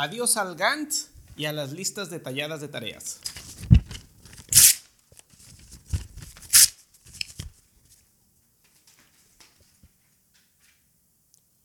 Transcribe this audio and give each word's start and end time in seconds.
Adiós 0.00 0.36
al 0.36 0.54
Gantt 0.54 0.94
y 1.36 1.46
a 1.46 1.52
las 1.52 1.72
listas 1.72 2.08
detalladas 2.08 2.60
de 2.60 2.68
tareas. 2.68 3.18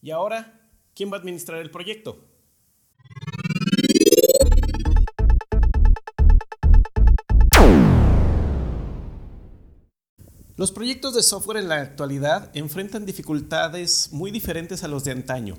Y 0.02 0.10
ahora, 0.10 0.68
¿quién 0.96 1.12
va 1.12 1.18
a 1.18 1.20
administrar 1.20 1.60
el 1.60 1.70
proyecto? 1.70 2.26
Los 10.55 10.71
proyectos 10.71 11.13
de 11.13 11.21
software 11.21 11.57
en 11.57 11.70
la 11.70 11.81
actualidad 11.81 12.50
enfrentan 12.55 13.05
dificultades 13.05 14.09
muy 14.11 14.31
diferentes 14.31 14.84
a 14.84 14.88
los 14.88 15.04
de 15.04 15.11
antaño. 15.11 15.55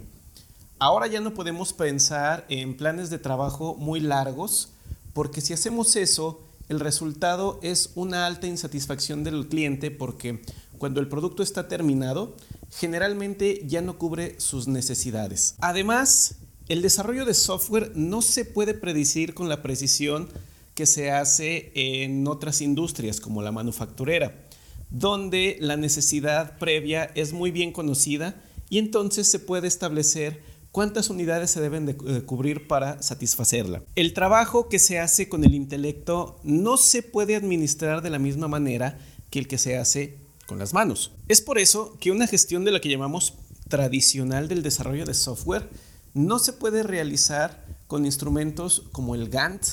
Ahora 0.84 1.06
ya 1.06 1.22
no 1.22 1.32
podemos 1.32 1.72
pensar 1.72 2.44
en 2.50 2.76
planes 2.76 3.08
de 3.08 3.18
trabajo 3.18 3.74
muy 3.74 4.00
largos 4.00 4.68
porque 5.14 5.40
si 5.40 5.54
hacemos 5.54 5.96
eso, 5.96 6.42
el 6.68 6.78
resultado 6.78 7.58
es 7.62 7.92
una 7.94 8.26
alta 8.26 8.48
insatisfacción 8.48 9.24
del 9.24 9.48
cliente 9.48 9.90
porque 9.90 10.42
cuando 10.76 11.00
el 11.00 11.08
producto 11.08 11.42
está 11.42 11.68
terminado, 11.68 12.36
generalmente 12.70 13.62
ya 13.66 13.80
no 13.80 13.96
cubre 13.96 14.38
sus 14.38 14.68
necesidades. 14.68 15.54
Además, 15.60 16.34
el 16.68 16.82
desarrollo 16.82 17.24
de 17.24 17.32
software 17.32 17.92
no 17.94 18.20
se 18.20 18.44
puede 18.44 18.74
predecir 18.74 19.32
con 19.32 19.48
la 19.48 19.62
precisión 19.62 20.28
que 20.74 20.84
se 20.84 21.10
hace 21.10 21.72
en 21.74 22.28
otras 22.28 22.60
industrias 22.60 23.20
como 23.20 23.40
la 23.40 23.52
manufacturera 23.52 24.34
donde 24.90 25.56
la 25.60 25.78
necesidad 25.78 26.58
previa 26.58 27.04
es 27.14 27.32
muy 27.32 27.50
bien 27.50 27.72
conocida 27.72 28.36
y 28.68 28.78
entonces 28.78 29.26
se 29.26 29.38
puede 29.38 29.66
establecer 29.66 30.53
cuántas 30.74 31.08
unidades 31.08 31.52
se 31.52 31.60
deben 31.60 31.86
de 31.86 31.92
eh, 31.92 32.22
cubrir 32.22 32.66
para 32.66 33.00
satisfacerla. 33.00 33.84
El 33.94 34.12
trabajo 34.12 34.68
que 34.68 34.80
se 34.80 34.98
hace 34.98 35.28
con 35.28 35.44
el 35.44 35.54
intelecto 35.54 36.40
no 36.42 36.76
se 36.78 37.04
puede 37.04 37.36
administrar 37.36 38.02
de 38.02 38.10
la 38.10 38.18
misma 38.18 38.48
manera 38.48 38.98
que 39.30 39.38
el 39.38 39.46
que 39.46 39.56
se 39.56 39.78
hace 39.78 40.18
con 40.46 40.58
las 40.58 40.74
manos. 40.74 41.12
Es 41.28 41.40
por 41.40 41.58
eso 41.60 41.96
que 42.00 42.10
una 42.10 42.26
gestión 42.26 42.64
de 42.64 42.72
la 42.72 42.80
que 42.80 42.88
llamamos 42.88 43.34
tradicional 43.68 44.48
del 44.48 44.64
desarrollo 44.64 45.04
de 45.04 45.14
software 45.14 45.70
no 46.12 46.40
se 46.40 46.52
puede 46.52 46.82
realizar 46.82 47.64
con 47.86 48.04
instrumentos 48.04 48.82
como 48.90 49.14
el 49.14 49.28
Gantt 49.28 49.64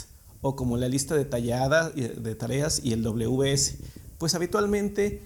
o 0.41 0.55
como 0.55 0.77
la 0.77 0.87
lista 0.87 1.15
detallada 1.15 1.91
eh, 1.95 2.13
de 2.15 2.35
tareas 2.35 2.79
y 2.83 2.93
el 2.93 3.01
WS 3.01 3.77
pues 4.19 4.35
habitualmente 4.35 5.23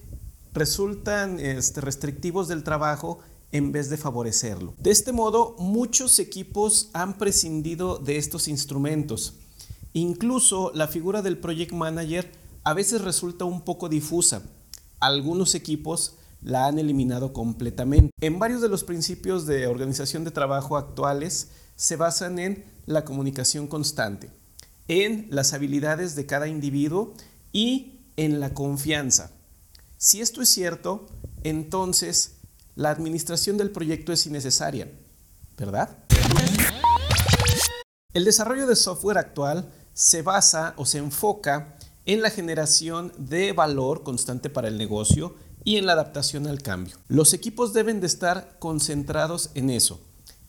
resultan 0.53 1.38
este, 1.41 1.81
restrictivos 1.81 2.47
del 2.47 2.63
trabajo 2.63 3.19
en 3.56 3.72
vez 3.72 3.89
de 3.89 3.95
favorecerlo. 3.95 4.73
De 4.78 4.92
este 4.92 5.14
modo, 5.14 5.56
muchos 5.59 6.20
equipos 6.20 6.89
han 6.92 7.17
prescindido 7.17 8.00
de 8.00 8.17
estos 8.17 8.50
instrumentos. 8.50 9.36
Incluso 9.94 10.73
la 10.73 10.89
figura 10.89 11.22
del 11.22 11.38
project 11.38 11.72
manager 11.72 12.30
a 12.66 12.73
veces 12.73 13.00
resulta 13.00 13.45
un 13.45 13.62
poco 13.62 13.88
difusa. 13.88 14.42
Algunos 15.00 15.56
equipos 15.56 16.16
la 16.42 16.67
han 16.67 16.80
eliminado 16.80 17.31
completamente. 17.31 18.12
En 18.20 18.39
varios 18.39 18.62
de 18.62 18.67
los 18.67 18.84
principios 18.84 19.45
de 19.45 19.67
organización 19.67 20.25
de 20.25 20.31
trabajo 20.31 20.75
actuales 20.75 21.47
se 21.78 21.95
basan 21.95 22.40
en 22.40 22.66
la 22.86 23.06
comunicación 23.06 23.67
constante, 23.67 24.31
en 24.90 25.28
las 25.30 25.53
habilidades 25.53 26.16
de 26.16 26.25
cada 26.25 26.50
individuo 26.50 27.14
y 27.53 28.02
en 28.17 28.42
la 28.42 28.53
confianza. 28.53 29.31
Si 29.97 30.19
esto 30.19 30.42
es 30.42 30.50
cierto, 30.50 31.08
entonces 31.45 32.34
la 32.76 32.90
administración 32.92 33.58
del 33.58 33.72
proyecto 33.72 34.12
es 34.12 34.26
innecesaria, 34.26 34.92
¿verdad? 35.58 35.98
El 38.14 38.26
desarrollo 38.26 38.68
de 38.68 38.76
software 38.76 39.18
actual 39.18 39.72
se 39.94 40.22
basa 40.22 40.73
o 40.78 40.86
se 40.86 40.98
enfoca 40.98 41.78
en 42.06 42.22
la 42.22 42.30
generación 42.30 43.14
de 43.18 43.53
valor 43.53 44.03
constante 44.03 44.50
para 44.50 44.68
el 44.68 44.78
negocio 44.78 45.35
y 45.64 45.78
en 45.78 45.85
la 45.85 45.94
adaptación 45.94 46.47
al 46.47 46.62
cambio. 46.62 46.97
Los 47.08 47.34
equipos 47.34 47.74
deben 47.74 48.00
de 48.00 48.08
estar 48.08 48.58
concentrados 48.59 49.50
en 49.56 49.69
eso, 49.69 50.00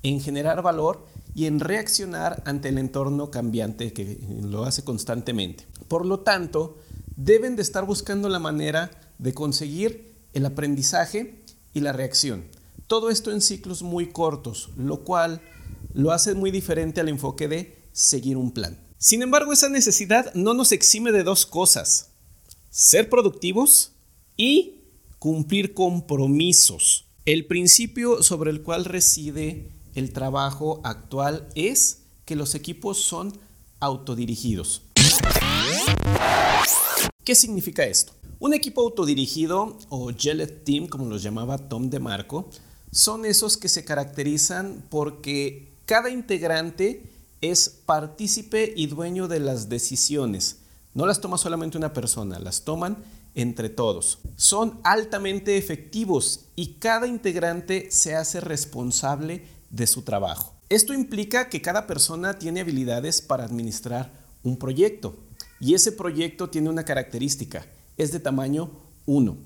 en 0.03 0.20
generar 0.20 0.62
valor 0.62 1.06
y 1.34 1.47
en 1.47 1.60
reaccionar 1.60 2.42
ante 2.44 2.69
el 2.69 2.78
entorno 2.78 3.31
cambiante 3.31 3.92
que 3.92 4.19
lo 4.42 4.65
hace 4.65 4.84
constantemente. 4.84 5.66
Por 5.88 6.04
lo 6.04 6.20
tanto, 6.20 6.78
deben 7.16 7.56
de 7.56 7.62
estar 7.62 7.84
buscando 7.86 8.28
la 8.28 8.38
manera 8.38 8.91
de 9.19 9.32
conseguir 9.32 10.15
el 10.34 10.44
aprendizaje 10.44 11.45
y 11.76 11.81
la 11.81 11.92
reacción. 11.92 12.47
Todo 12.87 13.10
esto 13.10 13.31
en 13.31 13.42
ciclos 13.42 13.82
muy 13.82 14.06
cortos, 14.06 14.70
lo 14.78 15.04
cual 15.04 15.42
lo 15.92 16.10
hace 16.10 16.34
muy 16.34 16.50
diferente 16.50 17.03
al 17.03 17.10
enfoque 17.10 17.48
de 17.48 17.76
seguir 17.92 18.38
un 18.38 18.50
plan. 18.50 18.81
Sin 18.97 19.20
embargo, 19.20 19.53
esa 19.53 19.69
necesidad 19.69 20.32
no 20.32 20.54
nos 20.54 20.72
exime 20.72 21.12
de 21.12 21.22
dos 21.22 21.44
cosas. 21.44 22.12
Ser 22.70 23.10
productivos 23.10 23.92
y 24.38 24.84
cumplir 25.19 25.75
compromisos. 25.75 27.04
El 27.26 27.44
principio 27.44 28.22
sobre 28.22 28.50
el 28.50 28.62
cual 28.62 28.86
reside 28.86 29.69
el 29.94 30.15
trabajo 30.15 30.81
actual 30.82 31.47
es 31.54 32.04
que 32.25 32.36
los 32.36 32.54
equipos 32.54 32.97
son 33.03 33.38
autodirigidos. 33.81 34.81
¿Qué 37.26 37.34
significa 37.34 37.84
esto? 37.84 38.12
Un 38.38 38.54
equipo 38.54 38.82
autodirigido 38.82 39.76
o 39.88 40.12
Jellet 40.16 40.62
Team, 40.62 40.87
como 40.87 41.06
los 41.06 41.25
llamaba 41.25 41.59
Tom 41.59 41.91
DeMarco, 41.91 42.48
son 42.92 43.25
esos 43.25 43.56
que 43.56 43.69
se 43.69 43.84
caracterizan 43.84 44.84
porque 44.88 45.72
cada 45.86 46.09
integrante 46.09 47.03
es 47.41 47.69
partícipe 47.84 48.72
y 48.76 48.86
dueño 48.86 49.26
de 49.26 49.41
las 49.41 49.69
decisiones. 49.69 50.59
No 50.94 51.04
las 51.04 51.20
toma 51.20 51.36
solamente 51.36 51.76
una 51.76 51.92
persona, 51.92 52.38
las 52.38 52.62
toman 52.62 52.98
entre 53.34 53.70
todos. 53.70 54.20
Son 54.36 54.78
altamente 54.84 55.59
efectivos 55.59 56.44
y 56.54 56.75
cada 56.75 57.09
integrante 57.09 57.88
se 57.91 58.15
hace 58.15 58.38
responsable 58.38 59.42
de 59.70 59.88
su 59.88 60.03
trabajo. 60.03 60.54
Esto 60.69 60.94
implica 60.94 61.48
que 61.48 61.60
cada 61.60 61.88
persona 61.88 62.38
tiene 62.38 62.60
habilidades 62.60 63.20
para 63.20 63.42
administrar 63.42 64.12
un 64.44 64.56
proyecto. 64.56 65.25
Y 65.60 65.74
ese 65.74 65.92
proyecto 65.92 66.50
tiene 66.50 66.68
una 66.68 66.84
característica, 66.84 67.66
es 67.96 68.12
de 68.12 68.20
tamaño 68.20 68.70
1. 69.06 69.36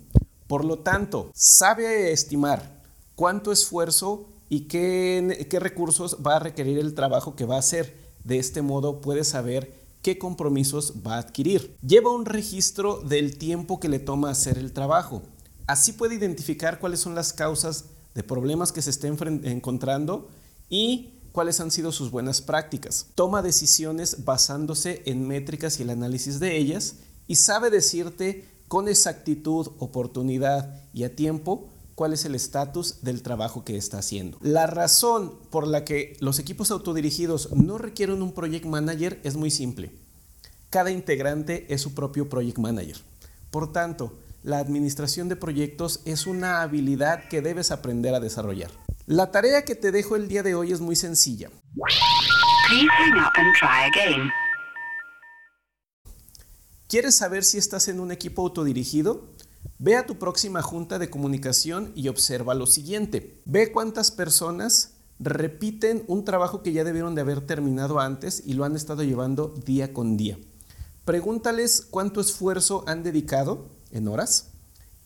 Por 0.47 0.65
lo 0.65 0.81
tanto, 0.81 1.31
sabe 1.35 2.13
estimar 2.13 2.83
cuánto 3.15 3.53
esfuerzo 3.53 4.29
y 4.49 4.63
qué, 4.63 5.47
qué, 5.49 5.61
recursos 5.61 6.19
va 6.27 6.37
a 6.37 6.41
requerir 6.41 6.79
el 6.79 6.95
trabajo 6.95 7.37
que 7.37 7.45
va 7.45 7.57
a 7.57 7.61
hacer. 7.61 7.97
De 8.25 8.39
este 8.39 8.61
modo 8.61 9.01
puede 9.01 9.23
saber 9.23 9.73
qué 10.03 10.19
compromisos 10.19 10.95
va 11.07 11.15
a 11.15 11.19
adquirir. 11.19 11.77
Lleva 11.87 12.13
un 12.13 12.27
registro 12.27 13.01
del 13.01 13.39
tiempo 13.39 13.79
que 13.79 13.89
le 13.89 14.01
toma 14.01 14.31
hacer 14.31 14.59
el 14.59 14.73
trabajo. 14.73 15.23
Así 15.67 15.93
puede 15.93 16.17
identificar 16.17 16.81
cuáles 16.81 16.99
son 16.99 17.15
las 17.15 17.33
causas 17.33 17.85
de 18.15 18.25
problemas 18.25 18.73
que 18.73 18.83
se 18.83 18.91
estén 18.91 19.17
encontrando 19.45 20.29
y 20.69 21.20
cuáles 21.33 21.61
han 21.61 21.71
sido 21.71 21.93
sus 21.93 22.11
buenas 22.11 22.41
prácticas. 22.41 23.07
Toma 23.15 23.43
decisiones 23.43 24.25
basándose 24.25 25.03
en 25.07 25.27
métricas 25.27 25.79
y 25.79 25.83
el 25.83 25.91
análisis 25.91 26.41
de 26.41 26.57
ellas 26.57 26.97
y 27.27 27.37
sabe 27.37 27.71
decirte 27.71 28.45
con 28.69 28.89
exactitud, 28.89 29.69
oportunidad 29.79 30.83
y 30.93 31.05
a 31.05 31.15
tiempo 31.15 31.69
cuál 31.95 32.13
es 32.13 32.25
el 32.25 32.35
estatus 32.35 33.03
del 33.03 33.23
trabajo 33.23 33.65
que 33.65 33.77
está 33.77 33.99
haciendo. 33.99 34.39
La 34.41 34.67
razón 34.67 35.35
por 35.51 35.67
la 35.67 35.85
que 35.85 36.17
los 36.21 36.39
equipos 36.39 36.71
autodirigidos 36.71 37.53
no 37.53 37.79
requieren 37.79 38.23
un 38.23 38.33
project 38.33 38.65
manager 38.65 39.21
es 39.23 39.37
muy 39.37 39.51
simple. 39.51 39.91
Cada 40.71 40.91
integrante 40.91 41.67
es 41.69 41.83
su 41.83 41.95
propio 41.95 42.29
project 42.29 42.59
manager. 42.59 42.97
Por 43.51 43.73
tanto, 43.73 44.15
la 44.43 44.59
administración 44.59 45.29
de 45.29 45.37
proyectos 45.37 46.01
es 46.05 46.27
una 46.27 46.63
habilidad 46.63 47.29
que 47.29 47.43
debes 47.43 47.71
aprender 47.71 48.15
a 48.15 48.21
desarrollar. 48.21 48.71
La 49.11 49.33
tarea 49.33 49.65
que 49.65 49.75
te 49.75 49.91
dejo 49.91 50.15
el 50.15 50.29
día 50.29 50.45
de 50.45 50.55
hoy 50.55 50.71
es 50.71 50.81
muy 50.81 50.95
sencilla. 50.95 51.51
¿Quieres 56.87 57.17
saber 57.17 57.43
si 57.43 57.59
estás 57.59 57.89
en 57.89 57.99
un 57.99 58.13
equipo 58.13 58.43
autodirigido? 58.43 59.31
Ve 59.81 59.97
a 59.97 60.07
tu 60.07 60.17
próxima 60.17 60.63
junta 60.63 61.01
de 61.01 61.11
comunicación 61.11 61.91
y 61.97 62.07
observa 62.07 62.55
lo 62.55 62.67
siguiente. 62.67 63.43
Ve 63.47 63.73
cuántas 63.73 64.13
personas 64.13 64.93
repiten 65.19 66.05
un 66.07 66.25
trabajo 66.25 66.63
que 66.63 66.73
ya 66.73 66.85
debieron 66.85 67.17
de 67.17 67.23
haber 67.23 67.41
terminado 67.41 67.99
antes 67.99 68.45
y 68.47 68.53
lo 68.53 68.63
han 68.63 68.77
estado 68.77 69.03
llevando 69.03 69.49
día 69.67 69.93
con 69.93 70.17
día. 70.17 70.39
Pregúntales 71.05 71.85
cuánto 71.91 72.21
esfuerzo 72.21 72.85
han 72.87 73.03
dedicado 73.03 73.71
en 73.91 74.07
horas 74.07 74.53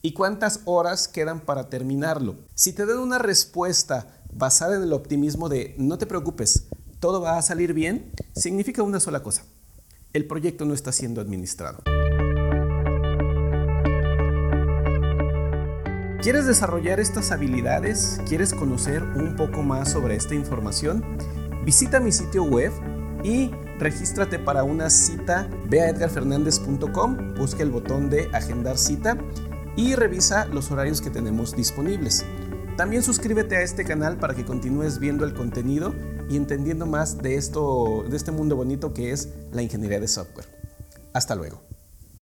y 0.05 0.13
cuántas 0.13 0.61
horas 0.67 1.09
quedan 1.09 1.41
para 1.41 1.71
terminarlo. 1.71 2.37
Si 2.55 2.75
te 2.75 2.85
dan 2.85 2.99
una 2.99 3.17
respuesta 3.17 4.07
basada 4.31 4.77
en 4.77 4.83
el 4.83 4.93
optimismo 4.93 5.49
de 5.49 5.75
no 5.79 5.97
te 5.97 6.05
preocupes, 6.05 6.67
todo 7.01 7.23
va 7.23 7.39
a 7.39 7.43
salir 7.43 7.73
bien, 7.73 8.13
significa 8.37 8.83
una 8.83 9.01
sola 9.01 9.23
cosa. 9.23 9.45
El 10.13 10.27
proyecto 10.27 10.67
no 10.67 10.75
está 10.75 10.93
siendo 10.93 11.23
administrado. 11.23 11.79
¿Quieres 16.21 16.45
desarrollar 16.45 17.01
estas 17.01 17.33
habilidades? 17.33 18.21
¿Quieres 18.29 18.53
conocer 18.53 19.03
un 19.03 19.37
poco 19.37 19.63
más 19.63 19.91
sobre 19.91 20.17
esta 20.17 20.35
información? 20.35 21.03
Visita 21.65 21.99
mi 21.99 22.13
sitio 22.13 22.45
web 22.45 22.73
y 23.25 23.53
regístrate 23.79 24.39
para 24.39 24.65
una 24.65 24.91
cita. 24.91 25.49
Ve 25.67 25.81
a 25.81 25.89
edgarfernandez.com, 25.89 27.37
busca 27.39 27.63
el 27.63 27.71
botón 27.71 28.11
de 28.11 28.29
agendar 28.35 28.77
cita 28.77 29.17
y 29.77 29.95
revisa 29.95 30.47
los 30.47 30.71
horarios 30.71 31.01
que 31.01 31.11
tenemos 31.11 31.57
disponibles. 31.57 32.25
También 32.77 33.03
suscríbete 33.03 33.57
a 33.57 33.63
este 33.63 33.85
canal 33.85 34.17
para 34.17 34.35
que 34.35 34.45
continúes 34.45 34.99
viendo 34.99 35.25
el 35.25 35.35
contenido 35.35 35.95
y 36.29 36.37
entendiendo 36.37 36.87
más 36.87 37.19
de 37.19 37.37
esto 37.37 38.05
de 38.09 38.17
este 38.17 38.33
mundo 38.33 38.57
bonito 38.57 38.93
que 38.93 39.13
es 39.13 39.29
la 39.53 39.63
ingeniería 39.63 40.01
de 40.01 40.09
software. 40.09 40.47
Hasta 41.13 41.35
luego. 41.35 41.74